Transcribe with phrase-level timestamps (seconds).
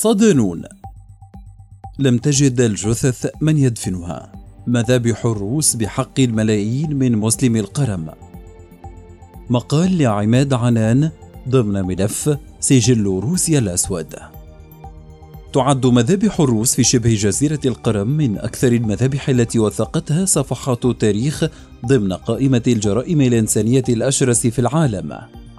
[0.00, 0.62] صدنون.
[1.98, 4.32] لم تجد الجثث من يدفنها.
[4.66, 8.10] مذابح الروس بحق الملايين من مسلم القرم؟
[9.50, 11.10] مقال لعماد عنان
[11.48, 14.14] ضمن ملف سجل روسيا الأسود.
[15.52, 21.44] تعد مذابح الروس في شبه جزيرة القرم من أكثر المذابح التي وثقتها صفحات التاريخ
[21.86, 25.18] ضمن قائمة الجرائم الإنسانية الأشرس في العالم.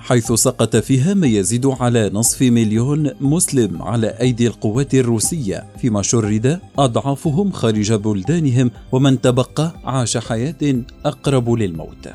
[0.10, 6.60] حيث سقط فيها ما يزيد على نصف مليون مسلم على أيدي القوات الروسية فيما شرد
[6.78, 12.10] أضعافهم خارج بلدانهم ومن تبقى عاش حياة أقرب للموت.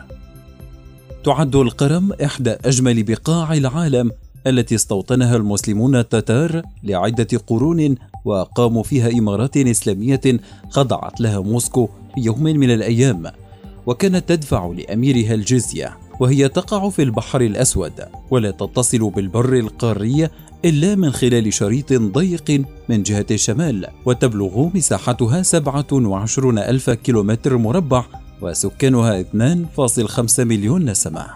[1.25, 4.11] تعد القرم إحدى أجمل بقاع العالم
[4.47, 10.41] التي استوطنها المسلمون التتار لعدة قرون وقاموا فيها إمارات إسلامية
[10.71, 13.27] خضعت لها موسكو في يوم من الأيام
[13.87, 16.04] وكانت تدفع لأميرها الجزية.
[16.21, 17.93] وهي تقع في البحر الأسود
[18.31, 20.29] ولا تتصل بالبر القاري
[20.65, 28.05] إلا من خلال شريط ضيق من جهة الشمال وتبلغ مساحتها 27 ألف كيلومتر مربع
[28.43, 31.27] وسكانها 2.5 مليون نسمة.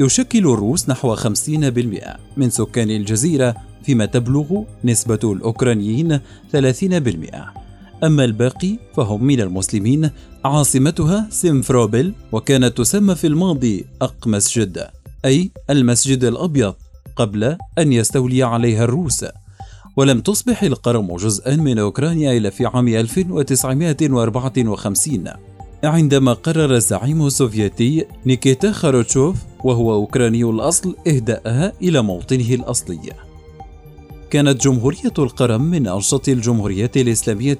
[0.00, 1.28] يشكل الروس نحو 50%
[2.36, 6.20] من سكان الجزيرة فيما تبلغ نسبة الأوكرانيين
[6.52, 7.65] 30%
[8.04, 10.10] أما الباقي فهم من المسلمين
[10.44, 14.86] عاصمتها سيمفروبل وكانت تسمى في الماضي أق مسجد
[15.24, 16.74] أي المسجد الأبيض
[17.16, 19.24] قبل أن يستولي عليها الروس.
[19.96, 25.24] ولم تصبح القرم جزءا من أوكرانيا إلا في عام 1954
[25.84, 33.12] عندما قرر الزعيم السوفيتي نيكيتا خاروتشوف وهو أوكراني الأصل إهداءها إلى موطنه الأصلي.
[34.30, 37.58] كانت جمهورية القرم من أنشط الجمهوريات الإسلامية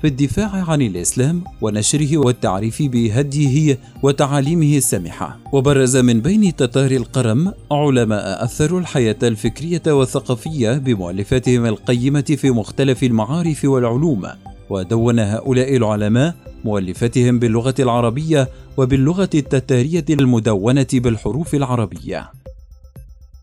[0.00, 8.44] في الدفاع عن الإسلام ونشره والتعريف بهديه وتعاليمه السامحة وبرز من بين تتار القرم علماء
[8.44, 14.28] أثروا الحياة الفكرية والثقافية بمؤلفاتهم القيمة في مختلف المعارف والعلوم
[14.70, 22.41] ودون هؤلاء العلماء مؤلفاتهم باللغة العربية وباللغة التتارية المدونة بالحروف العربية.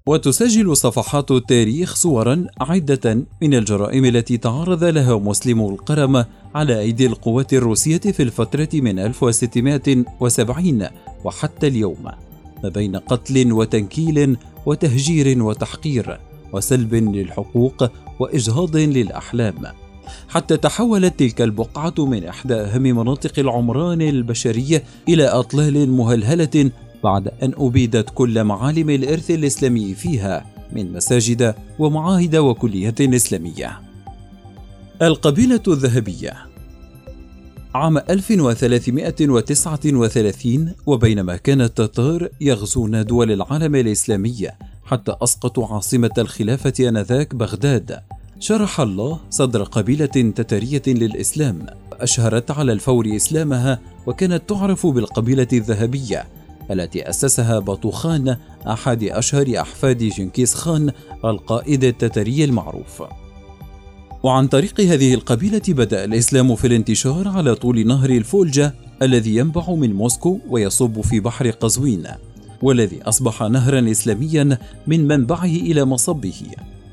[0.10, 6.26] وتسجل صفحات التاريخ صورا عدة من الجرائم التي تعرض لها مسلمو القرم
[6.56, 10.88] على أيدي القوات الروسية في الفترة من 1670
[11.24, 12.04] وحتى اليوم.
[12.64, 16.20] ما بين قتل وتنكيل وتهجير وتحقير
[16.54, 19.66] وسلب للحقوق وإجهاض للأحلام.
[20.30, 26.72] حتى تحولت تلك البقعة من إحدى أهم مناطق العمران البشري إلى أطلال مهلهلة
[27.04, 33.80] بعد أن أبيدت كل معالم الإرث الإسلامي فيها من مساجد ومعاهد وكليات إسلامية.
[35.02, 36.34] القبيلة الذهبية.
[37.76, 44.48] عام 1339 وبينما كان التتار يغزون دول العالم الإسلامي
[44.86, 48.00] حتى أسقطوا عاصمة الخلافة آنذاك بغداد.
[48.40, 51.66] شرح الله صدر قبيلة تترية للإسلام.
[51.92, 56.39] أشهرت على الفور إسلامها وكانت تعرف بالقبيلة الذهبية.
[56.72, 58.38] التي أسسها بطوخان
[58.68, 60.92] أحد أشهر أحفاد جنكيز خان
[61.26, 63.04] القائد التتري المعروف.
[64.24, 69.94] وعن طريق هذه القبيلة بدأ الإسلام في الانتشار على طول نهر الفولجة الذي ينبع من
[69.94, 72.04] موسكو ويصب في بحر قزوين
[72.62, 74.58] والذي أصبح نهرا إسلاميا
[74.88, 76.42] من منبعه إلى مصبه.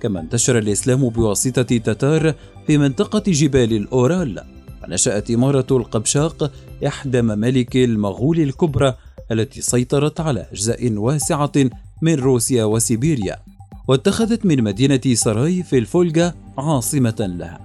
[0.01, 2.35] كما انتشر الإسلام بواسطة تتار
[2.67, 4.45] في منطقة جبال الأورال
[4.85, 6.53] ونشأت إمارة القبشاق
[6.87, 8.95] إحدى ممالك المغول الكبرى
[9.33, 11.53] التي سيطرت على أجزاء واسعة
[12.03, 13.37] من روسيا وسيبيريا
[13.89, 17.61] واتخذت من مدينة سراي في الفولجا عاصمة لها.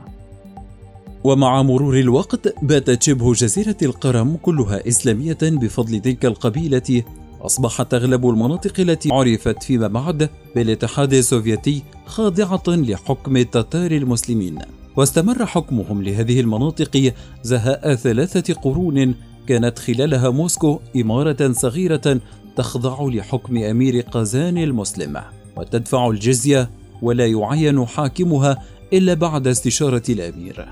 [1.23, 7.03] ومع مرور الوقت باتت شبه جزيرة القرم كلها إسلامية بفضل تلك القبيلة
[7.41, 14.59] أصبحت أغلب المناطق التي عرفت فيما بعد بالاتحاد السوفيتي خاضعة لحكم التتار المسلمين.
[14.95, 19.15] واستمر حكمهم لهذه المناطق زهاء ثلاثة قرون
[19.47, 22.19] كانت خلالها موسكو إمارة صغيرة
[22.55, 25.21] تخضع لحكم أمير قازان المسلم
[25.57, 26.69] وتدفع الجزية
[27.01, 28.57] ولا يعين حاكمها
[28.93, 30.67] إلا بعد استشارة الأمير.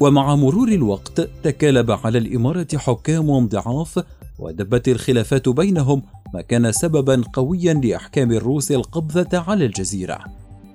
[0.00, 4.04] ومع مرور الوقت تكالب على الإمارة حكام ضعاف
[4.38, 6.02] ودبت الخلافات بينهم
[6.34, 10.18] ما كان سببا قويا لإحكام الروس القبضة على الجزيرة.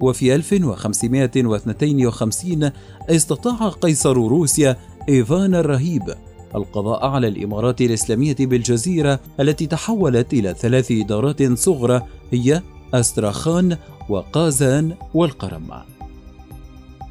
[0.01, 2.71] وفي 1552
[3.09, 4.77] استطاع قيصر روسيا
[5.09, 6.13] إيفان الرهيب
[6.55, 12.01] القضاء على الإمارات الإسلامية بالجزيرة التي تحولت إلى ثلاث إدارات صغرى
[12.31, 12.61] هي
[12.93, 13.77] أستراخان
[14.09, 15.69] وقازان والقرم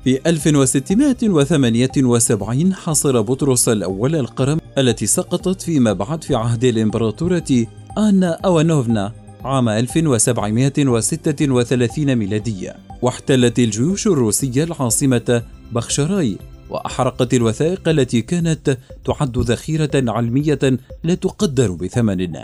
[0.05, 7.67] في 1678 حاصر بطرس الأول القرم التي سقطت فيما بعد في عهد الإمبراطورة
[7.99, 9.13] آنا أوانوفنا
[9.45, 16.39] عام 1736 ميلادية واحتلت الجيوش الروسية العاصمة بخشراي
[16.71, 20.59] وأحرقت الوثائق التي كانت تعد ذخيرة علمية
[21.05, 22.37] لا تقدر بثمن.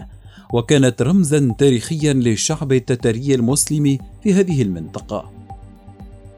[0.53, 5.31] وكانت رمزا تاريخيا للشعب التتري المسلم في هذه المنطقة.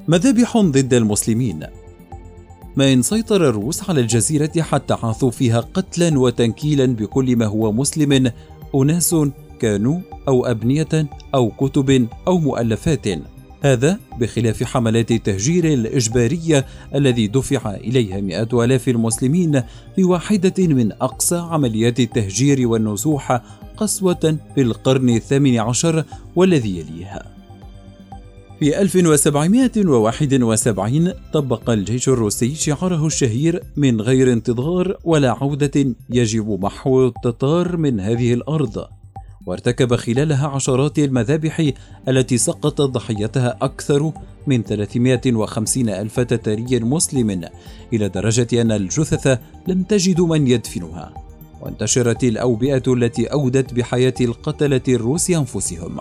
[0.09, 1.67] مذابح ضد المسلمين.
[2.77, 8.33] ما إن سيطر الروس على الجزيرة حتى عاثوا فيها قتلا وتنكيلا بكل ما هو مسلم
[8.75, 9.17] أناس
[9.61, 13.07] كانوا أو أبنية أو كتب أو مؤلفات.
[13.61, 19.63] هذا بخلاف حملات التهجير الإجبارية الذي دفع إليها مئات آلاف المسلمين
[19.97, 23.43] في واحدة من أقصى عمليات التهجير والنزوح
[23.77, 26.05] قسوة في القرن الثامن عشر
[26.37, 27.39] والذي يليها.
[28.59, 37.77] في 1771 طبق الجيش الروسي شعاره الشهير من غير انتظار ولا عودة يجب محو التتار
[37.77, 38.98] من هذه الأرض
[39.49, 41.71] وارتكب خلالها عشرات المذابح
[42.09, 44.13] التي سقط ضحيتها أكثر
[44.47, 47.49] من 350 ألف تتاري مسلم
[47.93, 51.15] إلى درجة أن الجثث لم تجد من يدفنها.
[51.61, 56.01] وانتشرت الأوبئة التي أودت بحياة القتلة الروس أنفسهم.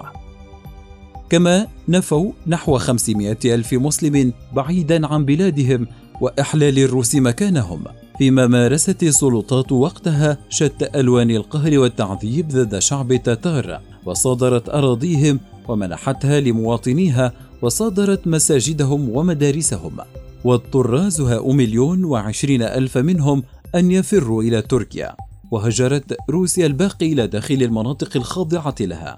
[1.29, 5.87] كما نفوا نحو 500 ألف مسلم بعيدا عن بلادهم
[6.21, 7.83] وإحلال الروس مكانهم.
[8.17, 17.33] فيما مارست السلطات وقتها شتى ألوان القهر والتعذيب ضد شعب التتار وصادرت أراضيهم ومنحتها لمواطنيها
[17.61, 19.97] وصادرت مساجدهم ومدارسهم.
[20.43, 23.43] واضطر زهاء مليون وعشرين ألف منهم
[23.75, 25.15] أن يفروا إلى تركيا
[25.51, 29.17] وهجرت روسيا الباقي إلى داخل المناطق الخاضعة لها.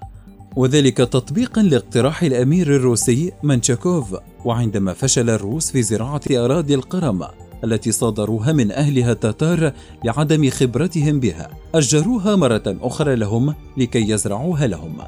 [0.56, 7.26] وذلك تطبيقا لاقتراح الأمير الروسي منشاكوف وعندما فشل الروس في زراعة أراضي القرم.
[7.64, 9.72] التي صادروها من أهلها التتار
[10.04, 11.50] لعدم خبرتهم بها.
[11.74, 14.98] أجروها مرة أخرى لهم لكي يزرعوها لهم.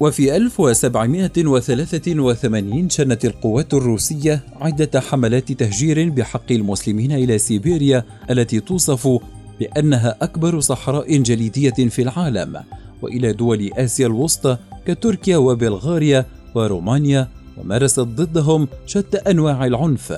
[0.00, 9.08] وفي 1783 شنت القوات الروسية عدة حملات تهجير بحق المسلمين إلى سيبيريا التي توصف
[9.60, 12.60] بأنها أكبر صحراء جليدية في العالم
[13.02, 14.56] وإلى دول آسيا الوسطى
[14.86, 17.28] كتركيا وبلغاريا ورومانيا
[17.58, 20.12] ومارست ضدهم شتى أنواع العنف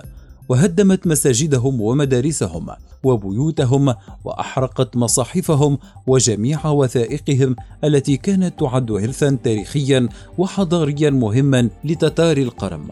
[0.49, 2.67] وهدمت مساجدهم ومدارسهم
[3.05, 3.94] وبيوتهم
[4.25, 10.09] وأحرقت مصاحفهم وجميع وثائقهم التي كانت تعد ارثا تاريخيا
[10.39, 12.89] وحضاريا مهما لتتار القرم.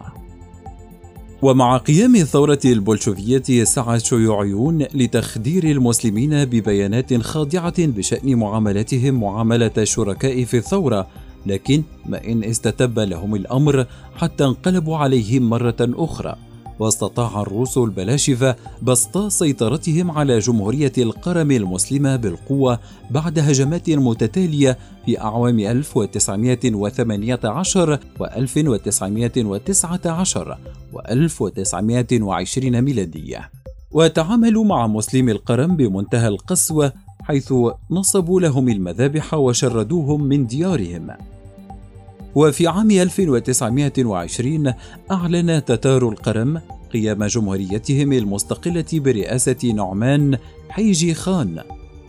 [1.42, 10.56] ومع قيام الثورة البولشوفية سعى الشيوعيون لتخدير المسلمين ببيانات خاضعة بشأن معاملتهم معاملة الشركاء في
[10.56, 11.06] الثورة
[11.46, 13.86] لكن ما إن استتب لهم الأمر
[14.16, 16.49] حتى انقلبوا عليهم مرة أخرى.
[16.80, 22.78] واستطاع الروس البلاشفة بسط سيطرتهم على جمهورية القرم المسلمة بالقوة
[23.10, 30.58] بعد هجمات متتالية في أعوام 1918 و 1919
[30.92, 33.50] و 1920 ميلادية.
[33.90, 36.92] وتعاملوا مع مسلمي القرم بمنتهى القسوة
[37.22, 37.54] حيث
[37.90, 41.10] نصبوا لهم المذابح وشردوهم من ديارهم.
[42.34, 44.72] وفي عام 1920
[45.10, 46.60] أعلن تتار القرم
[46.92, 50.38] قيام جمهوريتهم المستقلة برئاسة نعمان
[50.68, 51.62] حيجي خان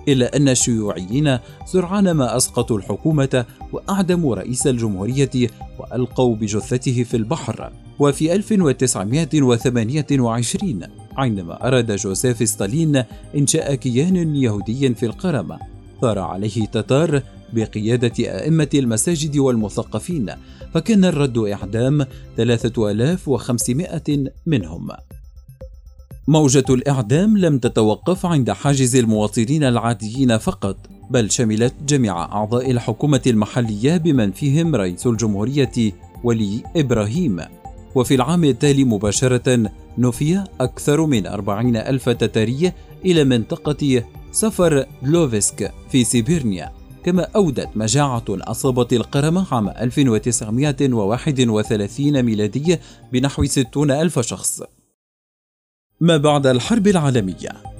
[0.08, 7.72] إلا أن الشيوعيين سرعان ما أسقطوا الحكومة وأعدموا رئيس الجمهورية وألقوا بجثته في البحر.
[8.00, 10.82] وفي 1928
[11.18, 13.04] عندما أراد جوزيف ستالين
[13.36, 15.58] إنشاء كيان يهودي في القرم
[16.02, 17.22] ثار عليه تتار
[17.54, 20.32] بقيادة أئمة المساجد والمثقفين
[20.74, 22.06] فكان الرد إعدام
[22.38, 24.02] 3500
[24.46, 24.88] منهم.
[26.28, 30.78] موجة الإعدام لم تتوقف عند حاجز المواطنين العاديين فقط
[31.10, 35.94] بل شملت جميع أعضاء الحكومة المحلية بمن فيهم رئيس الجمهورية
[36.24, 37.40] ولي إبراهيم.
[37.96, 42.72] وفي العام التالي مباشرة نفي أكثر من أربعين ألف تتاري
[43.06, 46.81] إلى منطقة سفر لوفسك في سيبيرنيا.
[47.04, 52.80] كما أودت مجاعة أصابت القرم عام 1931 ميلادية
[53.14, 54.64] بنحو 60 ألف شخص.
[56.00, 57.71] ما بعد الحرب العالمية؟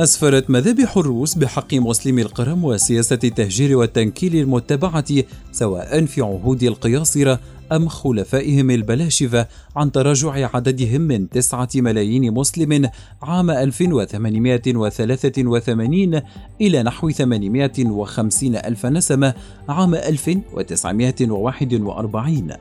[0.00, 5.04] أسفرت مذابح الروس بحق مسلمي القرم وسياسة التهجير والتنكيل المتبعة
[5.52, 7.40] سواء في عهود القياصرة
[7.72, 12.90] أم خلفائهم البلاشفة عن تراجع عددهم من تسعة ملايين مسلم
[13.22, 16.20] عام 1883
[16.60, 19.34] إلى نحو 850 ألف نسمة
[19.68, 22.52] عام 1941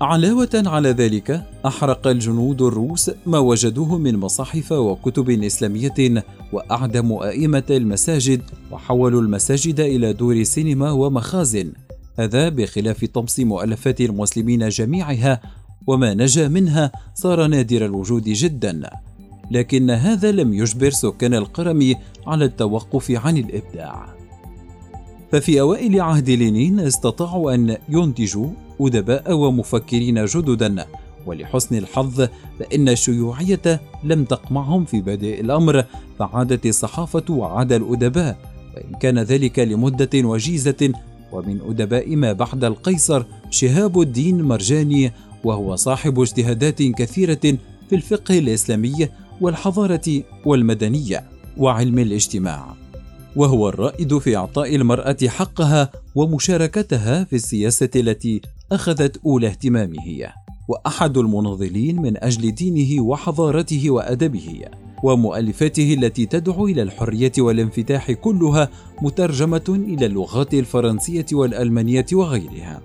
[0.00, 8.42] علاوة على ذلك أحرق الجنود الروس ما وجدوه من مصاحف وكتب إسلامية وأعدموا أئمة المساجد
[8.70, 11.72] وحولوا المساجد إلى دور سينما ومخازن.
[12.18, 15.40] هذا بخلاف طمس مؤلفات المسلمين جميعها
[15.86, 18.90] وما نجا منها صار نادر الوجود جدا.
[19.50, 21.94] لكن هذا لم يجبر سكان القرم
[22.26, 24.14] على التوقف عن الإبداع.
[25.32, 28.48] ففي أوائل عهد لينين استطاعوا أن ينتجوا
[28.80, 30.86] أدباء ومفكرين جددا.
[31.26, 35.84] ولحسن الحظ فإن الشيوعية لم تقمعهم في بادئ الأمر
[36.18, 38.38] فعادت الصحافة وعاد الأدباء.
[38.76, 40.92] وإن كان ذلك لمدة وجيزة
[41.32, 45.12] ومن أدباء ما بعد القيصر شهاب الدين مرجاني
[45.44, 47.58] وهو صاحب اجتهادات كثيرة
[47.88, 49.08] في الفقه الإسلامي
[49.40, 51.24] والحضارة والمدنية
[51.56, 52.74] وعلم الاجتماع.
[53.36, 58.40] وهو الرائد في إعطاء المرأة حقها ومشاركتها في السياسة التي
[58.72, 60.32] أخذت أولى اهتمامه
[60.68, 64.64] وأحد المناضلين من أجل دينه وحضارته وأدبه
[65.02, 68.68] ومؤلفاته التي تدعو إلى الحرية والانفتاح كلها
[69.02, 72.80] مترجمة إلى اللغات الفرنسية والألمانية وغيرها.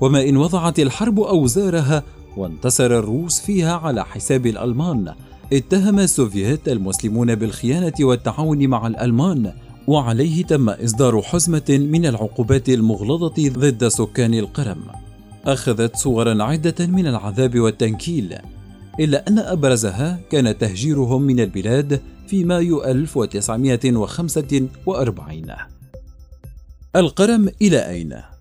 [0.00, 2.02] وما إن وضعت الحرب أوزارها
[2.36, 5.14] وانتصر الروس فيها على حساب الألمان
[5.52, 9.52] اتهم السوفييت المسلمون بالخيانة والتعاون مع الألمان
[9.86, 14.82] وعليه تم إصدار حزمة من العقوبات المغلظة ضد سكان القرم
[15.44, 18.38] أخذت صورا عدة من العذاب والتنكيل
[19.00, 24.68] إلا أن أبرزها كان تهجيرهم من البلاد في مايو 1945
[26.96, 28.33] القرم إلى أين؟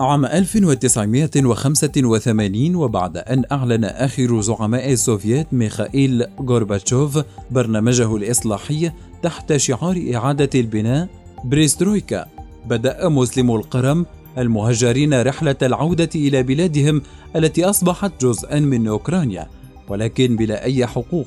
[0.00, 7.18] عام 1985 وبعد أن أعلن آخر زعماء السوفييت ميخائيل غورباتشوف
[7.50, 8.90] برنامجه الإصلاحي
[9.22, 11.08] تحت شعار إعادة البناء
[11.44, 12.26] بريسترويكا
[12.66, 14.06] بدأ مسلمو القرم
[14.38, 17.02] المهجرين رحلة العودة إلى بلادهم
[17.36, 19.48] التي أصبحت جزءا من أوكرانيا
[19.88, 21.26] ولكن بلا أي حقوق.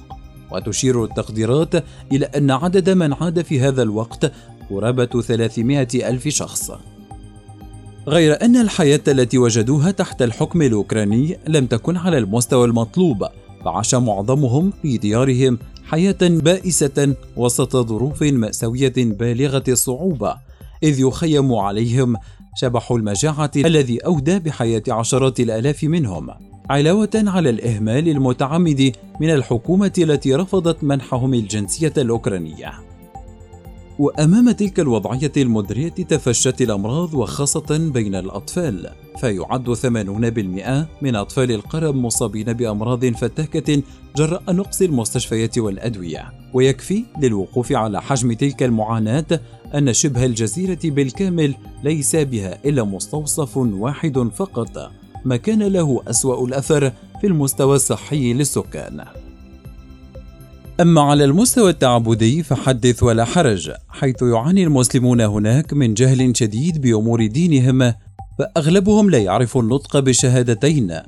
[0.52, 1.76] وتشير التقديرات
[2.12, 4.32] إلى أن عدد من عاد في هذا الوقت
[4.70, 6.72] قرابة 300 ألف شخص.
[8.08, 13.28] غير أن الحياة التي وجدوها تحت الحكم الأوكراني لم تكن على المستوى المطلوب
[13.66, 20.36] فعاش معظمهم في ديارهم حياة بائسة وسط ظروف مأساوية بالغة الصعوبة
[20.84, 22.16] إذ يخيم عليهم
[22.56, 26.30] شبح المجاعة الذي أودى بحياة عشرات الآلاف منهم.
[26.70, 32.74] علاوة على الإهمال المتعمد من الحكومة التي رفضت منحهم الجنسية الأوكرانية.
[34.00, 42.54] وأمام تلك الوضعية المدرية تفشت الأمراض وخاصة بين الأطفال فيعد 80% من أطفال القرم مصابين
[42.54, 43.82] بأمراض فتاكة
[44.16, 46.34] جراء نقص المستشفيات والأدوية.
[46.54, 49.40] ويكفي للوقوف على حجم تلك المعاناة
[49.76, 54.92] أن شبه الجزيرة بالكامل ليس بها إلا مستوصف واحد فقط
[55.26, 59.06] ما كان له أسوأ الأثر في المستوى الصحي للسكان.
[60.82, 67.26] أما على المستوى التعبدي فحدث ولا حرج حيث يعاني المسلمون هناك من جهل شديد بأمور
[67.26, 67.94] دينهم
[68.40, 71.00] فأغلبهم لا يعرف النطق بالشهادتين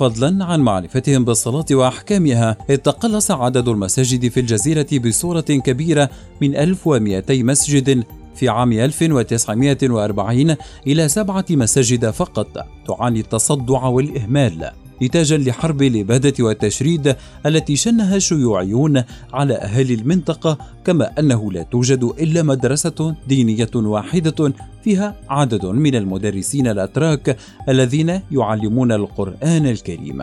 [0.00, 6.10] فضلا عن معرفتهم بالصلاة وأحكامها إذ تقلص عدد المساجد في الجزيرة بصورة كبيرة
[6.40, 10.56] من 1200 مسجد في عام 1940
[10.86, 14.70] إلى سبعة مساجد فقط تعاني التصدع والإهمال.
[15.02, 19.02] نتاجا لحرب الإبادة والتشريد التي شنها الشيوعيون
[19.32, 24.52] على أهالي المنطقة كما أنه لا توجد إلا مدرسة دينية واحدة
[24.84, 27.36] فيها عدد من المدرسين الأتراك
[27.68, 30.22] الذين يعلمون القرآن الكريم.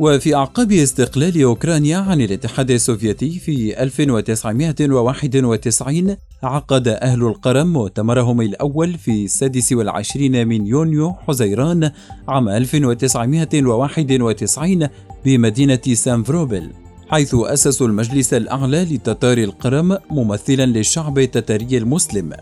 [0.00, 9.24] وفي أعقاب استقلال أوكرانيا عن الاتحاد السوفيتي في 1991 عقد أهل القرم مؤتمرهم الأول في
[9.24, 11.90] السادس والعشرين من يونيو حزيران
[12.28, 14.88] عام 1991
[15.24, 16.70] بمدينة سانفروبل
[17.08, 22.32] حيث أسسوا المجلس الأعلى لتتار القرم ممثلا للشعب التتاري المسلم.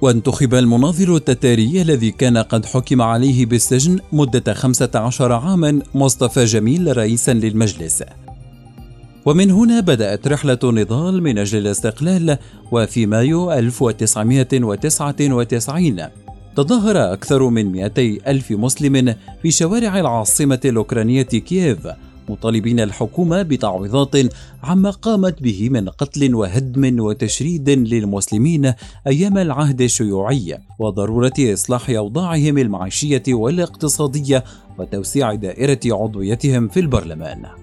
[0.00, 7.32] وانتخب المناظر التتاري الذي كان قد حكم عليه بالسجن مدة 15 عاما مصطفى جميل رئيسا
[7.32, 8.02] للمجلس.
[9.26, 12.38] ومن هنا بدأت رحلة النضال من أجل الاستقلال
[12.72, 16.02] وفي مايو 1999
[16.56, 21.88] تظاهر أكثر من 200 ألف مسلم في شوارع العاصمة الأوكرانية كييف
[22.28, 24.16] مطالبين الحكومة بتعويضات
[24.62, 28.72] عما قامت به من قتل وهدم وتشريد للمسلمين
[29.06, 34.44] أيام العهد الشيوعي وضرورة إصلاح أوضاعهم المعيشية والاقتصادية
[34.78, 37.61] وتوسيع دائرة عضويتهم في البرلمان.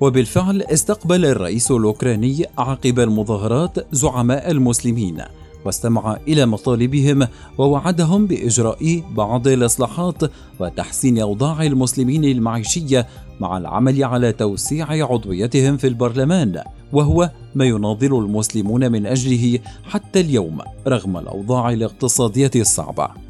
[0.00, 5.22] وبالفعل استقبل الرئيس الأوكراني عقب المظاهرات زعماء المسلمين
[5.64, 10.22] واستمع إلى مطالبهم ووعدهم بإجراء بعض الإصلاحات
[10.60, 13.06] وتحسين أوضاع المسلمين المعيشية
[13.40, 16.62] مع العمل على توسيع عضويتهم في البرلمان
[16.92, 23.25] وهو ما يناضل المسلمون من أجله حتى اليوم رغم الأوضاع الاقتصادية الصعبة.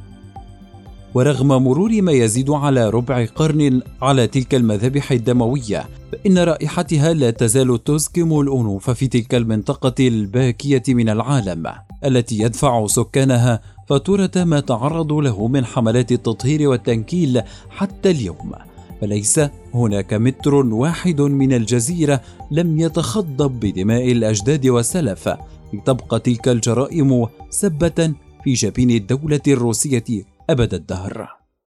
[1.15, 7.85] ورغم مرور ما يزيد على ربع قرن على تلك المذابح الدمويه فإن رائحتها لا تزال
[7.85, 11.67] تسكم الأنوف في تلك المنطقة الباكية من العالم
[12.05, 18.53] التي يدفع سكانها فاتورة ما تعرضوا له من حملات التطهير والتنكيل حتى اليوم.
[19.01, 19.41] فليس
[19.75, 22.21] هناك متر واحد من الجزيرة
[22.51, 25.29] لم يتخضب بدماء الأجداد والسلف
[25.75, 28.13] لتبقى تلك الجرائم سبة
[28.45, 30.05] في جبين الدولة الروسية
[30.51, 31.46] أبد الدهر.